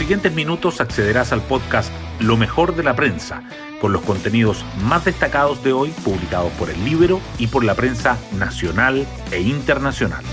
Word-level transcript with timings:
siguientes 0.00 0.32
minutos 0.34 0.80
accederás 0.80 1.30
al 1.30 1.42
podcast 1.42 1.92
Lo 2.20 2.38
mejor 2.38 2.74
de 2.74 2.82
la 2.82 2.96
prensa, 2.96 3.42
con 3.82 3.92
los 3.92 4.00
contenidos 4.00 4.64
más 4.82 5.04
destacados 5.04 5.62
de 5.62 5.74
hoy 5.74 5.90
publicados 6.02 6.50
por 6.52 6.70
el 6.70 6.82
Libro 6.86 7.20
y 7.38 7.48
por 7.48 7.64
la 7.64 7.74
prensa 7.74 8.16
nacional 8.38 9.06
e 9.30 9.42
internacional. 9.42 10.24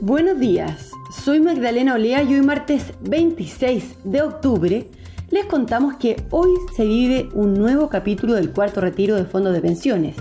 Buenos 0.00 0.38
días, 0.38 0.92
soy 1.24 1.40
Magdalena 1.40 1.94
Olea 1.94 2.22
y 2.22 2.34
hoy 2.34 2.42
martes 2.42 2.92
26 3.00 3.96
de 4.04 4.22
octubre 4.22 4.86
les 5.30 5.46
contamos 5.46 5.96
que 5.96 6.14
hoy 6.30 6.50
se 6.76 6.84
vive 6.84 7.28
un 7.34 7.54
nuevo 7.54 7.88
capítulo 7.88 8.34
del 8.34 8.52
cuarto 8.52 8.80
retiro 8.80 9.16
de 9.16 9.24
fondos 9.24 9.52
de 9.52 9.60
pensiones. 9.60 10.14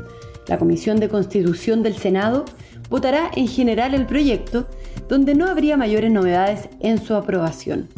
La 0.47 0.57
Comisión 0.57 0.99
de 0.99 1.07
Constitución 1.07 1.83
del 1.83 1.95
Senado 1.95 2.45
votará 2.89 3.29
en 3.35 3.47
general 3.47 3.93
el 3.93 4.07
proyecto, 4.07 4.67
donde 5.09 5.35
no 5.35 5.47
habría 5.47 5.75
mayores 5.75 6.11
novedades 6.11 6.69
en 6.79 7.03
su 7.03 7.15
aprobación. 7.15 7.89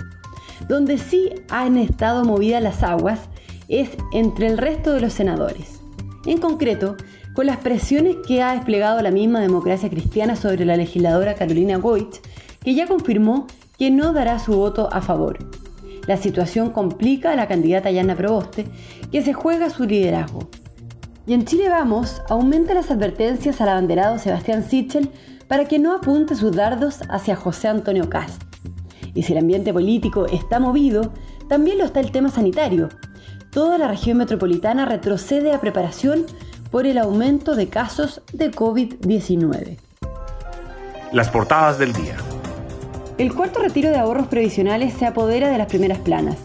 Donde 0.67 0.97
sí 0.97 1.29
han 1.49 1.77
estado 1.77 2.23
movidas 2.23 2.63
las 2.63 2.81
aguas 2.81 3.19
es 3.67 3.89
entre 4.13 4.47
el 4.47 4.57
resto 4.57 4.93
de 4.93 5.01
los 5.01 5.13
senadores. 5.13 5.81
En 6.25 6.39
concreto, 6.39 6.95
con 7.33 7.45
las 7.45 7.57
presiones 7.57 8.15
que 8.27 8.41
ha 8.41 8.53
desplegado 8.53 9.01
la 9.01 9.11
misma 9.11 9.39
democracia 9.39 9.89
cristiana 9.89 10.35
sobre 10.35 10.65
la 10.65 10.77
legisladora 10.77 11.35
Carolina 11.35 11.77
Goich, 11.77 12.21
que 12.63 12.75
ya 12.75 12.87
confirmó 12.87 13.47
que 13.77 13.91
no 13.91 14.13
dará 14.13 14.39
su 14.39 14.53
voto 14.53 14.89
a 14.91 15.01
favor. 15.01 15.39
La 16.07 16.17
situación 16.17 16.71
complica 16.71 17.31
a 17.31 17.35
la 17.35 17.47
candidata 17.47 17.91
Yana 17.91 18.15
Proboste, 18.15 18.65
que 19.11 19.21
se 19.21 19.33
juega 19.33 19.69
su 19.69 19.85
liderazgo. 19.85 20.49
Y 21.27 21.33
en 21.33 21.45
Chile 21.45 21.69
Vamos 21.69 22.21
aumenta 22.29 22.73
las 22.73 22.89
advertencias 22.89 23.61
al 23.61 23.69
abanderado 23.69 24.17
Sebastián 24.17 24.63
Sichel 24.63 25.11
para 25.47 25.65
que 25.65 25.79
no 25.79 25.95
apunte 25.95 26.35
sus 26.35 26.55
dardos 26.55 27.01
hacia 27.09 27.35
José 27.35 27.67
Antonio 27.67 28.09
Cast. 28.09 28.41
Y 29.13 29.23
si 29.23 29.33
el 29.33 29.39
ambiente 29.39 29.71
político 29.71 30.25
está 30.25 30.59
movido, 30.59 31.13
también 31.47 31.77
lo 31.77 31.85
está 31.85 31.99
el 31.99 32.11
tema 32.11 32.29
sanitario. 32.29 32.89
Toda 33.51 33.77
la 33.77 33.87
región 33.87 34.17
metropolitana 34.17 34.85
retrocede 34.85 35.53
a 35.53 35.59
preparación 35.59 36.25
por 36.71 36.85
el 36.85 36.97
aumento 36.97 37.55
de 37.55 37.67
casos 37.67 38.21
de 38.31 38.49
COVID-19. 38.49 39.77
Las 41.11 41.29
portadas 41.29 41.77
del 41.77 41.91
día. 41.91 42.15
El 43.17 43.35
cuarto 43.35 43.59
retiro 43.59 43.89
de 43.89 43.97
ahorros 43.97 44.27
previsionales 44.27 44.93
se 44.93 45.05
apodera 45.05 45.49
de 45.49 45.57
las 45.57 45.67
primeras 45.67 45.99
planas. 45.99 46.37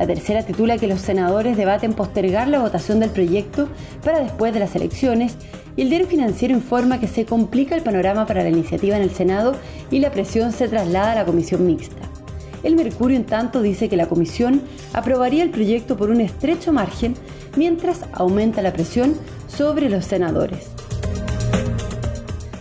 La 0.00 0.06
tercera 0.06 0.42
titula 0.42 0.78
que 0.78 0.86
los 0.86 1.02
senadores 1.02 1.58
debaten 1.58 1.92
postergar 1.92 2.48
la 2.48 2.60
votación 2.60 3.00
del 3.00 3.10
proyecto 3.10 3.68
para 4.02 4.20
después 4.20 4.54
de 4.54 4.58
las 4.58 4.74
elecciones 4.74 5.36
y 5.76 5.82
el 5.82 5.90
diario 5.90 6.06
financiero 6.06 6.54
informa 6.54 6.98
que 6.98 7.06
se 7.06 7.26
complica 7.26 7.76
el 7.76 7.82
panorama 7.82 8.24
para 8.24 8.42
la 8.42 8.48
iniciativa 8.48 8.96
en 8.96 9.02
el 9.02 9.10
Senado 9.10 9.56
y 9.90 9.98
la 9.98 10.10
presión 10.10 10.52
se 10.52 10.68
traslada 10.68 11.12
a 11.12 11.16
la 11.16 11.26
comisión 11.26 11.66
mixta. 11.66 12.00
El 12.62 12.76
Mercurio, 12.76 13.18
en 13.18 13.26
tanto, 13.26 13.60
dice 13.60 13.90
que 13.90 13.96
la 13.98 14.08
comisión 14.08 14.62
aprobaría 14.94 15.42
el 15.42 15.50
proyecto 15.50 15.98
por 15.98 16.08
un 16.08 16.22
estrecho 16.22 16.72
margen 16.72 17.14
mientras 17.54 18.06
aumenta 18.14 18.62
la 18.62 18.72
presión 18.72 19.16
sobre 19.48 19.90
los 19.90 20.06
senadores. 20.06 20.68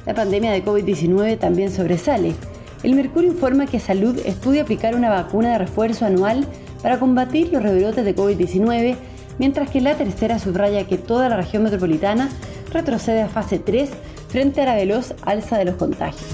La 0.06 0.14
pandemia 0.14 0.52
de 0.52 0.66
COVID-19 0.66 1.40
también 1.40 1.72
sobresale. 1.72 2.36
El 2.84 2.96
Mercurio 2.96 3.32
informa 3.32 3.66
que 3.66 3.80
Salud 3.80 4.20
estudia 4.26 4.64
aplicar 4.64 4.94
una 4.94 5.10
vacuna 5.10 5.54
de 5.54 5.58
refuerzo 5.58 6.06
anual 6.06 6.46
para 6.82 7.00
combatir 7.00 7.52
los 7.52 7.64
rebrotes 7.64 8.06
de 8.06 8.16
COVID-19, 8.16 8.96
mientras 9.38 9.70
que 9.70 9.82
la 9.82 9.96
tercera 9.96 10.40
subraya 10.40 10.86
que 10.88 10.98
toda 10.98 11.30
la 11.30 11.38
región 11.38 11.64
metropolitana 11.64 12.30
retrocede 12.72 13.22
a 13.22 13.30
fase 13.30 13.60
3 13.60 13.90
frente 14.28 14.62
a 14.62 14.66
la 14.66 14.76
veloz 14.76 15.14
alza 15.24 15.58
de 15.58 15.66
los 15.66 15.76
contagios. 15.76 16.30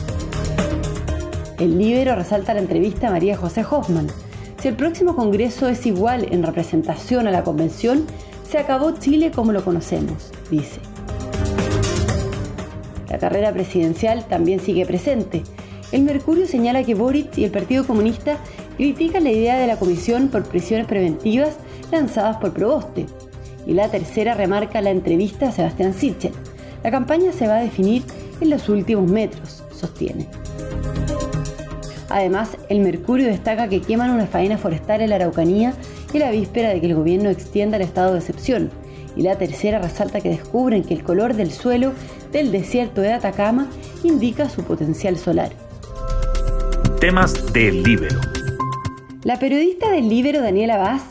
El 1.60 1.78
Libero 1.78 2.16
resalta 2.16 2.54
la 2.54 2.60
entrevista 2.60 3.08
a 3.08 3.12
María 3.12 3.38
José 3.38 3.64
Hoffman. 3.70 4.08
Si 4.62 4.68
el 4.68 4.76
próximo 4.76 5.16
Congreso 5.16 5.70
es 5.70 5.86
igual 5.86 6.28
en 6.32 6.44
representación 6.44 7.28
a 7.28 7.32
la 7.32 7.44
Convención, 7.44 8.06
se 8.50 8.58
acabó 8.58 8.92
Chile 8.92 9.32
como 9.32 9.54
lo 9.54 9.64
conocemos, 9.64 10.32
dice. 10.52 10.82
La 13.10 13.20
carrera 13.20 13.54
presidencial 13.54 14.26
también 14.28 14.60
sigue 14.60 14.86
presente. 14.86 15.44
El 15.92 16.02
Mercurio 16.02 16.48
señala 16.48 16.84
que 16.84 16.96
Boric 16.96 17.38
y 17.38 17.46
el 17.46 17.52
Partido 17.52 17.88
Comunista 17.88 18.38
critican 18.76 19.24
la 19.24 19.32
idea 19.32 19.58
de 19.58 19.68
la 19.68 19.78
comisión 19.78 20.30
por 20.30 20.44
prisiones 20.44 20.88
preventivas 20.88 21.58
lanzadas 21.92 22.38
por 22.38 22.54
Proboste. 22.54 23.06
Y 23.66 23.74
la 23.74 23.90
tercera 23.90 24.34
remarca 24.36 24.82
la 24.82 24.92
entrevista 24.92 25.50
a 25.50 25.52
Sebastián 25.52 25.94
Sichel. 25.94 26.34
La 26.84 26.92
campaña 26.92 27.32
se 27.32 27.48
va 27.48 27.58
a 27.58 27.62
definir 27.62 28.04
en 28.40 28.50
los 28.50 28.70
últimos 28.70 29.10
metros, 29.10 29.64
sostiene. 29.72 30.28
Además, 32.10 32.58
el 32.70 32.80
Mercurio 32.80 33.28
destaca 33.28 33.68
que 33.68 33.82
queman 33.82 34.12
una 34.12 34.28
faena 34.28 34.58
forestal 34.58 35.02
en 35.02 35.10
la 35.10 35.16
Araucanía 35.16 35.74
y 36.14 36.20
la 36.20 36.32
víspera 36.32 36.70
de 36.70 36.80
que 36.80 36.88
el 36.88 36.96
gobierno 36.96 37.30
extienda 37.30 37.78
el 37.78 37.84
estado 37.84 38.14
de 38.14 38.20
excepción. 38.20 38.70
Y 39.16 39.24
la 39.24 39.38
tercera 39.38 39.80
resalta 39.80 40.22
que 40.22 40.30
descubren 40.30 40.84
que 40.84 40.94
el 40.94 41.04
color 41.04 41.34
del 41.34 41.52
suelo 41.52 41.94
del 42.32 42.52
desierto 42.52 43.02
de 43.02 43.14
Atacama 43.14 43.68
indica 44.04 44.50
su 44.50 44.64
potencial 44.64 45.18
solar 45.18 45.52
temas 47.06 47.54
del 47.54 47.84
Libero. 47.84 48.35
La 49.26 49.40
periodista 49.40 49.90
del 49.90 50.08
Libero, 50.08 50.40
Daniela 50.40 50.78
Vaz, 50.78 51.02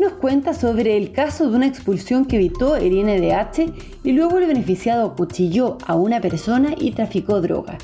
nos 0.00 0.14
cuenta 0.14 0.54
sobre 0.54 0.96
el 0.96 1.12
caso 1.12 1.48
de 1.48 1.56
una 1.56 1.68
expulsión 1.68 2.24
que 2.24 2.34
evitó 2.34 2.74
el 2.74 2.92
INDH 2.92 3.72
y 4.02 4.10
luego 4.10 4.38
el 4.38 4.48
beneficiado 4.48 5.14
cuchilló 5.14 5.78
a 5.86 5.94
una 5.94 6.20
persona 6.20 6.74
y 6.76 6.90
traficó 6.90 7.40
droga. 7.40 7.78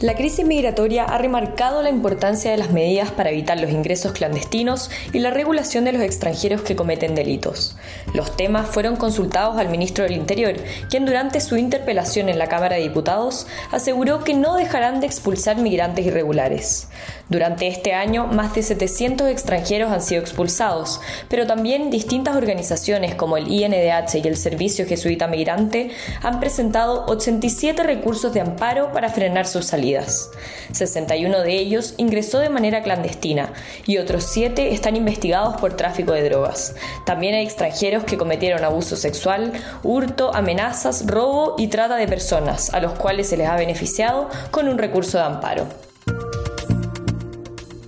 La 0.00 0.14
crisis 0.14 0.46
migratoria 0.46 1.02
ha 1.02 1.18
remarcado 1.18 1.82
la 1.82 1.90
importancia 1.90 2.52
de 2.52 2.56
las 2.56 2.70
medidas 2.70 3.10
para 3.10 3.30
evitar 3.30 3.58
los 3.58 3.72
ingresos 3.72 4.12
clandestinos 4.12 4.92
y 5.12 5.18
la 5.18 5.32
regulación 5.32 5.84
de 5.84 5.90
los 5.90 6.02
extranjeros 6.02 6.62
que 6.62 6.76
cometen 6.76 7.16
delitos. 7.16 7.76
Los 8.14 8.36
temas 8.36 8.68
fueron 8.68 8.94
consultados 8.94 9.58
al 9.58 9.70
ministro 9.70 10.04
del 10.04 10.12
Interior, 10.12 10.54
quien 10.88 11.04
durante 11.04 11.40
su 11.40 11.56
interpelación 11.56 12.28
en 12.28 12.38
la 12.38 12.46
Cámara 12.46 12.76
de 12.76 12.82
Diputados 12.82 13.48
aseguró 13.72 14.22
que 14.22 14.34
no 14.34 14.54
dejarán 14.54 15.00
de 15.00 15.06
expulsar 15.06 15.56
migrantes 15.56 16.06
irregulares. 16.06 16.86
Durante 17.28 17.66
este 17.66 17.92
año, 17.92 18.26
más 18.26 18.54
de 18.54 18.62
700 18.62 19.28
extranjeros 19.28 19.90
han 19.90 20.00
sido 20.00 20.22
expulsados, 20.22 21.00
pero 21.28 21.46
también 21.46 21.90
distintas 21.90 22.36
organizaciones 22.36 23.16
como 23.16 23.36
el 23.36 23.48
INDH 23.52 24.14
y 24.24 24.28
el 24.28 24.36
Servicio 24.36 24.86
Jesuita 24.86 25.26
Migrante 25.26 25.90
han 26.22 26.40
presentado 26.40 27.04
87 27.06 27.82
recursos 27.82 28.32
de 28.32 28.40
amparo 28.40 28.92
para 28.92 29.10
frenar 29.10 29.46
sus 29.46 29.66
salidas. 29.88 30.30
61 30.72 31.40
de 31.40 31.52
ellos 31.54 31.94
ingresó 31.96 32.38
de 32.38 32.50
manera 32.50 32.82
clandestina 32.82 33.52
y 33.86 33.98
otros 33.98 34.24
7 34.24 34.74
están 34.74 34.96
investigados 34.96 35.56
por 35.60 35.74
tráfico 35.74 36.12
de 36.12 36.28
drogas. 36.28 36.74
También 37.06 37.34
hay 37.34 37.44
extranjeros 37.44 38.04
que 38.04 38.18
cometieron 38.18 38.64
abuso 38.64 38.96
sexual, 38.96 39.52
hurto, 39.82 40.34
amenazas, 40.34 41.06
robo 41.06 41.54
y 41.58 41.68
trata 41.68 41.96
de 41.96 42.06
personas, 42.06 42.72
a 42.74 42.80
los 42.80 42.92
cuales 42.92 43.28
se 43.28 43.36
les 43.36 43.48
ha 43.48 43.56
beneficiado 43.56 44.28
con 44.50 44.68
un 44.68 44.78
recurso 44.78 45.18
de 45.18 45.24
amparo. 45.24 45.66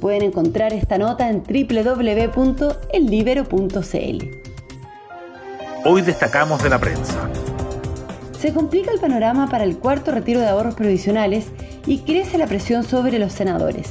Pueden 0.00 0.22
encontrar 0.22 0.72
esta 0.72 0.96
nota 0.96 1.28
en 1.28 1.42
www.ellibero.cl. 1.42 2.70
Hoy 5.84 6.02
destacamos 6.02 6.62
de 6.62 6.68
la 6.70 6.78
prensa. 6.78 7.28
Se 8.40 8.54
complica 8.54 8.90
el 8.90 8.98
panorama 8.98 9.50
para 9.50 9.64
el 9.64 9.76
cuarto 9.76 10.12
retiro 10.12 10.40
de 10.40 10.48
ahorros 10.48 10.74
provisionales 10.74 11.48
y 11.86 11.98
crece 11.98 12.38
la 12.38 12.46
presión 12.46 12.84
sobre 12.84 13.18
los 13.18 13.34
senadores. 13.34 13.90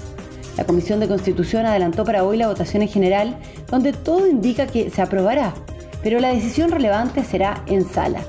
La 0.58 0.64
Comisión 0.66 1.00
de 1.00 1.08
Constitución 1.08 1.68
adelantó 1.68 2.04
para 2.04 2.24
hoy 2.24 2.38
la 2.38 2.48
votación 2.48 2.82
en 2.82 2.90
general, 2.90 3.38
donde 3.70 3.94
todo 3.94 4.28
indica 4.28 4.66
que 4.66 4.90
se 4.90 5.04
aprobará, 5.04 5.54
pero 6.02 6.20
la 6.20 6.34
decisión 6.34 6.72
relevante 6.72 7.24
será 7.24 7.64
en 7.68 7.86
sala. 7.86 8.22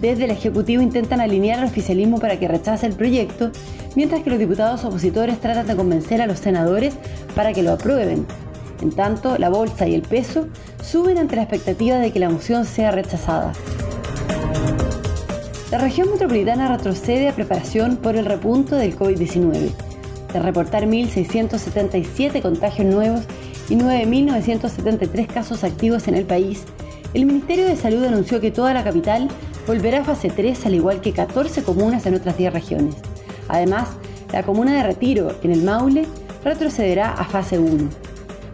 Desde 0.00 0.24
el 0.24 0.30
Ejecutivo 0.30 0.80
intentan 0.80 1.20
alinear 1.20 1.58
al 1.58 1.66
oficialismo 1.66 2.18
para 2.18 2.38
que 2.38 2.48
rechace 2.48 2.86
el 2.86 2.94
proyecto 2.94 3.50
mientras 3.94 4.22
que 4.22 4.30
los 4.30 4.38
diputados 4.38 4.82
opositores 4.86 5.42
tratan 5.42 5.66
de 5.66 5.76
convencer 5.76 6.22
a 6.22 6.26
los 6.26 6.38
senadores 6.38 6.94
para 7.34 7.52
que 7.52 7.62
lo 7.62 7.72
aprueben. 7.72 8.26
En 8.80 8.92
tanto, 8.92 9.36
la 9.36 9.50
bolsa 9.50 9.86
y 9.86 9.94
el 9.94 10.02
peso 10.02 10.46
suben 10.82 11.18
ante 11.18 11.36
la 11.36 11.42
expectativa 11.42 11.98
de 11.98 12.12
que 12.12 12.18
la 12.18 12.30
moción 12.30 12.64
sea 12.64 12.92
rechazada. 12.92 13.52
La 15.70 15.78
región 15.78 16.10
metropolitana 16.10 16.66
retrocede 16.66 17.28
a 17.28 17.34
preparación 17.34 17.96
por 17.96 18.16
el 18.16 18.24
repunto 18.24 18.74
del 18.74 18.98
COVID-19. 18.98 19.70
De 20.32 20.40
reportar 20.40 20.84
1.677 20.84 22.42
contagios 22.42 22.92
nuevos 22.92 23.20
y 23.68 23.76
9.973 23.76 25.28
casos 25.28 25.62
activos 25.62 26.08
en 26.08 26.16
el 26.16 26.24
país, 26.24 26.64
el 27.14 27.24
Ministerio 27.24 27.66
de 27.66 27.76
Salud 27.76 28.02
anunció 28.02 28.40
que 28.40 28.50
toda 28.50 28.74
la 28.74 28.82
capital 28.82 29.28
volverá 29.64 30.00
a 30.00 30.04
fase 30.04 30.28
3 30.28 30.66
al 30.66 30.74
igual 30.74 31.00
que 31.00 31.12
14 31.12 31.62
comunas 31.62 32.04
en 32.04 32.16
otras 32.16 32.36
10 32.36 32.52
regiones. 32.52 32.96
Además, 33.46 33.90
la 34.32 34.42
comuna 34.42 34.74
de 34.74 34.82
Retiro, 34.82 35.36
en 35.44 35.52
el 35.52 35.62
Maule, 35.62 36.06
retrocederá 36.44 37.12
a 37.12 37.24
fase 37.24 37.60
1. 37.60 37.88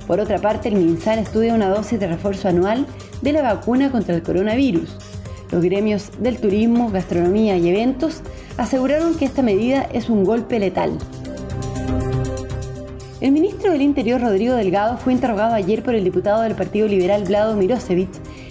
Por 0.07 0.21
otra 0.21 0.39
parte, 0.39 0.69
el 0.69 0.77
MinSal 0.77 1.19
estudia 1.21 1.55
una 1.55 1.71
dosis 1.71 1.99
de 1.99 2.09
refuerzo 2.09 2.49
anual 2.49 2.87
de 3.23 3.33
la 3.33 3.41
vacuna 3.41 3.91
contra 3.91 4.15
el 4.15 4.23
coronavirus. 4.23 5.06
Los 5.57 5.65
gremios 5.65 6.11
del 6.19 6.37
turismo, 6.37 6.91
gastronomía 6.91 7.57
y 7.57 7.71
eventos 7.71 8.21
aseguraron 8.59 9.15
que 9.15 9.25
esta 9.25 9.41
medida 9.41 9.89
es 9.91 10.11
un 10.11 10.23
golpe 10.23 10.59
letal. 10.59 10.99
El 13.23 13.33
ministro 13.33 13.73
del 13.73 13.81
Interior, 13.81 14.21
Rodrigo 14.21 14.55
Delgado, 14.55 14.99
fue 14.99 15.15
interrogado 15.15 15.55
ayer 15.55 15.83
por 15.83 15.95
el 15.95 16.05
diputado 16.05 16.43
del 16.43 16.57
Partido 16.57 16.87
Liberal, 16.89 17.25
Vlado 17.25 17.57
Mirosevic, 17.57 18.11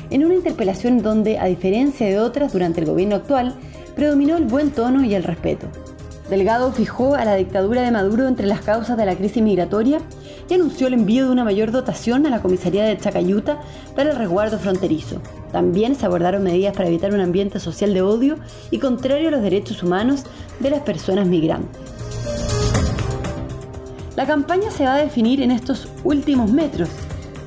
en 0.10 0.26
una 0.26 0.34
interpelación 0.34 1.04
donde, 1.04 1.38
a 1.38 1.46
diferencia 1.46 2.08
de 2.08 2.18
otras 2.18 2.54
durante 2.54 2.80
el 2.80 2.88
gobierno 2.88 3.18
actual, 3.18 3.54
predominó 3.96 4.36
el 4.36 4.46
buen 4.46 4.72
tono 4.72 5.06
y 5.06 5.14
el 5.14 5.24
respeto. 5.24 5.68
Delgado 6.28 6.72
fijó 6.72 7.14
a 7.14 7.24
la 7.24 7.36
dictadura 7.36 7.84
de 7.84 7.92
Maduro 7.92 8.28
entre 8.28 8.48
las 8.48 8.62
causas 8.62 8.98
de 8.98 9.06
la 9.06 9.16
crisis 9.16 9.44
migratoria 9.44 10.00
y 10.50 10.56
anunció 10.56 10.88
el 10.88 10.96
envío 10.96 11.26
de 11.26 11.32
una 11.32 11.44
mayor 11.44 11.70
dotación 11.70 12.26
a 12.26 12.32
la 12.32 12.42
comisaría 12.42 12.84
de 12.84 12.98
Chacayuta 12.98 13.60
para 13.96 14.10
el 14.10 14.18
resguardo 14.18 14.58
fronterizo. 14.58 15.22
También 15.56 15.96
se 15.96 16.06
abordaron 16.06 16.44
medidas 16.44 16.76
para 16.76 16.90
evitar 16.90 17.14
un 17.14 17.22
ambiente 17.22 17.62
social 17.62 17.94
de 17.94 18.02
odio 18.02 18.36
y 18.72 18.80
contrario 18.80 19.30
a 19.30 19.32
los 19.32 19.42
derechos 19.42 19.84
humanos 19.84 20.24
de 20.60 20.70
las 20.70 20.82
personas 20.82 21.28
migrantes. 21.28 21.80
La 24.18 24.26
campaña 24.26 24.70
se 24.70 24.84
va 24.84 24.96
a 24.96 24.98
definir 24.98 25.42
en 25.42 25.52
estos 25.52 25.88
últimos 26.04 26.52
metros, 26.52 26.90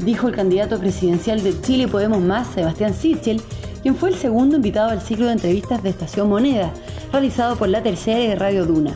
dijo 0.06 0.26
el 0.26 0.34
candidato 0.34 0.78
presidencial 0.78 1.43
de 1.43 1.60
Chile 1.60 1.87
Podemos 1.87 2.22
Más, 2.22 2.46
Sebastián 2.49 2.94
Sichel, 2.94 3.43
quien 3.82 3.94
fue 3.94 4.08
el 4.08 4.14
segundo 4.14 4.56
invitado 4.56 4.88
al 4.88 5.02
ciclo 5.02 5.26
de 5.26 5.32
entrevistas 5.32 5.82
de 5.82 5.90
Estación 5.90 6.31
Moneda, 6.31 6.72
realizado 7.12 7.56
por 7.56 7.69
la 7.69 7.82
tercera 7.82 8.20
y 8.20 8.34
Radio 8.34 8.64
Duna. 8.64 8.94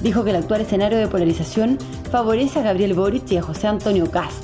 Dijo 0.00 0.24
que 0.24 0.30
el 0.30 0.36
actual 0.36 0.62
escenario 0.62 0.98
de 0.98 1.06
polarización 1.06 1.78
favorece 2.10 2.58
a 2.58 2.62
Gabriel 2.62 2.94
Boric 2.94 3.30
y 3.30 3.36
a 3.36 3.42
José 3.42 3.68
Antonio 3.68 4.10
Cast. 4.10 4.42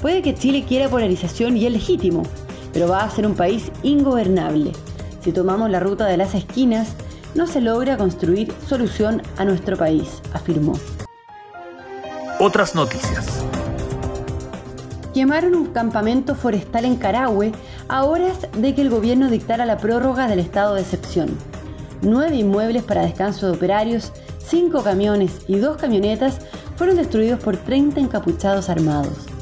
Puede 0.00 0.22
que 0.22 0.34
Chile 0.34 0.64
quiera 0.66 0.88
polarización 0.88 1.58
y 1.58 1.66
es 1.66 1.72
legítimo, 1.72 2.22
pero 2.74 2.88
va 2.88 3.04
a 3.04 3.10
ser 3.10 3.26
un 3.26 3.34
país 3.34 3.70
ingobernable. 3.82 4.72
Si 5.22 5.32
tomamos 5.32 5.70
la 5.70 5.80
ruta 5.80 6.04
de 6.04 6.18
las 6.18 6.34
esquinas, 6.34 6.90
no 7.34 7.46
se 7.46 7.62
logra 7.62 7.96
construir 7.96 8.52
solución 8.68 9.22
a 9.38 9.44
nuestro 9.44 9.78
país, 9.78 10.20
afirmó. 10.34 10.74
Otras 12.38 12.74
noticias. 12.74 13.44
Quemaron 15.14 15.54
un 15.54 15.66
campamento 15.66 16.34
forestal 16.34 16.84
en 16.84 16.96
Carahue 16.96 17.52
a 17.88 18.04
horas 18.04 18.48
de 18.56 18.74
que 18.74 18.82
el 18.82 18.90
gobierno 18.90 19.30
dictara 19.30 19.64
la 19.64 19.78
prórroga 19.78 20.26
del 20.26 20.40
estado 20.40 20.74
de 20.74 20.80
excepción. 20.82 21.28
Nueve 22.02 22.36
inmuebles 22.36 22.82
para 22.82 23.02
descanso 23.02 23.46
de 23.46 23.52
operarios, 23.52 24.12
cinco 24.44 24.82
camiones 24.82 25.42
y 25.46 25.56
dos 25.58 25.76
camionetas 25.76 26.38
fueron 26.76 26.96
destruidos 26.96 27.40
por 27.40 27.56
30 27.56 28.00
encapuchados 28.00 28.68
armados. 28.68 29.33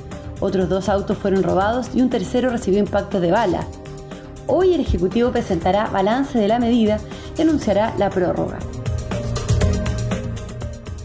Otros 0.43 0.69
dos 0.69 0.89
autos 0.89 1.17
fueron 1.19 1.45
robados 1.45 1.91
y 1.95 2.03
un 2.03 2.11
tercero 2.11 2.51
recibió 2.51 2.81
impacto 2.81 3.21
de 3.21 3.31
bala. 3.31 3.65
Hoy 4.49 4.75
el 4.75 4.81
Ejecutivo 4.81 5.31
presentará 5.31 5.87
balance 5.87 6.37
de 6.37 6.49
la 6.49 6.59
medida 6.59 6.99
y 7.39 7.43
anunciará 7.43 7.95
la 7.97 8.11
prórroga. 8.11 8.59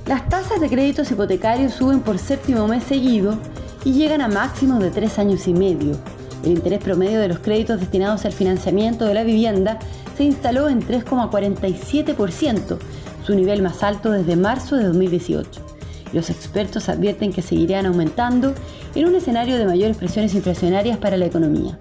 Las 0.07 0.27
tasas 0.27 0.59
de 0.59 0.67
créditos 0.67 1.11
hipotecarios 1.11 1.73
suben 1.73 1.99
por 1.99 2.17
séptimo 2.17 2.67
mes 2.67 2.83
seguido 2.83 3.37
y 3.85 3.93
llegan 3.93 4.21
a 4.21 4.27
máximos 4.27 4.79
de 4.79 4.89
tres 4.89 5.19
años 5.19 5.47
y 5.47 5.53
medio. 5.53 5.95
El 6.43 6.53
interés 6.53 6.79
promedio 6.83 7.19
de 7.19 7.27
los 7.27 7.37
créditos 7.37 7.79
destinados 7.79 8.25
al 8.25 8.33
financiamiento 8.33 9.05
de 9.05 9.13
la 9.13 9.23
vivienda 9.23 9.77
se 10.17 10.23
instaló 10.23 10.67
en 10.67 10.81
3,47%, 10.81 12.79
su 13.23 13.35
nivel 13.35 13.61
más 13.61 13.83
alto 13.83 14.09
desde 14.09 14.35
marzo 14.35 14.77
de 14.77 14.85
2018. 14.85 15.66
Los 16.13 16.29
expertos 16.29 16.89
advierten 16.89 17.33
que 17.33 17.41
seguirán 17.41 17.85
aumentando 17.85 18.53
en 18.95 19.07
un 19.07 19.15
escenario 19.15 19.57
de 19.57 19.65
mayores 19.65 19.97
presiones 19.97 20.33
inflacionarias 20.33 20.97
para 20.97 21.17
la 21.17 21.25
economía. 21.25 21.77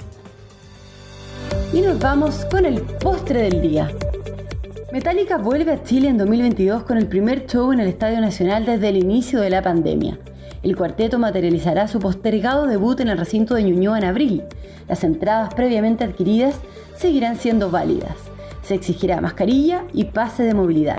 Y 1.73 1.81
nos 1.81 1.99
vamos 1.99 2.45
con 2.51 2.65
el 2.65 2.81
postre 2.81 3.43
del 3.43 3.61
día. 3.61 3.91
Metallica 4.93 5.37
vuelve 5.37 5.73
a 5.73 5.83
Chile 5.83 6.09
en 6.09 6.17
2022 6.17 6.85
con 6.85 6.97
el 6.97 7.07
primer 7.07 7.47
show 7.47 7.73
en 7.73 7.81
el 7.81 7.89
Estadio 7.89 8.21
Nacional 8.21 8.65
desde 8.65 8.89
el 8.89 8.97
inicio 8.97 9.41
de 9.41 9.51
la 9.51 9.63
pandemia. 9.63 10.19
El 10.63 10.77
cuarteto 10.77 11.19
materializará 11.19 11.87
su 11.87 12.01
postergado 12.01 12.67
debut 12.67 12.99
en 13.01 13.09
el 13.09 13.19
recinto 13.19 13.55
de 13.55 13.65
Ñuñoa 13.65 13.99
en 13.99 14.05
abril. 14.05 14.45
Las 14.89 15.05
entradas 15.05 15.55
previamente 15.55 16.05
adquiridas 16.05 16.57
seguirán 16.97 17.37
siendo 17.37 17.71
válidas. 17.71 18.17
Se 18.63 18.75
exigirá 18.75 19.21
mascarilla 19.21 19.85
y 19.93 20.05
pase 20.05 20.43
de 20.43 20.55
movilidad. 20.55 20.99